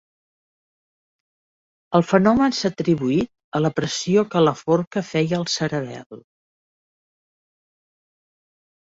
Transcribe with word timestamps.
El 1.99 2.05
fenomen 2.11 2.55
s'ha 2.59 2.71
atribuït 2.73 3.29
a 3.59 3.61
la 3.65 3.71
pressió 3.81 4.23
que 4.31 4.41
la 4.47 4.55
forca 4.63 5.05
feia 5.11 5.37
al 5.41 5.45
cerebel. 5.57 6.23